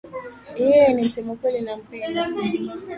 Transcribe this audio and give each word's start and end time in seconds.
Yeye 0.59 0.93
ni 0.93 1.03
msema 1.07 1.35
kweli 1.35 1.61
nampenda 1.61 2.27